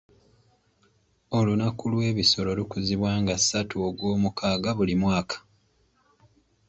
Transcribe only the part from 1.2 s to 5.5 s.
Olunaku lw'ebisolo lukuzibwa nga ssatu ogw'omukaaga buli mwaka.